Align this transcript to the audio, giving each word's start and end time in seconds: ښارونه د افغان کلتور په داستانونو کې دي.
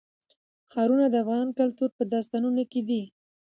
ښارونه 0.71 1.05
د 1.09 1.15
افغان 1.23 1.47
کلتور 1.59 1.89
په 1.97 2.03
داستانونو 2.13 2.63
کې 2.71 2.81
دي. 2.87 3.03